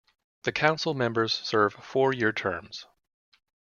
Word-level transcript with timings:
The 0.45 0.51
council 0.51 0.95
members 0.95 1.31
serve 1.31 1.73
four-year 1.73 2.31
terms. 2.31 2.87